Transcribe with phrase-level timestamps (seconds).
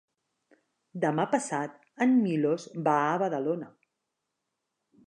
[1.03, 3.71] Demà passat en Milos va a Badalona.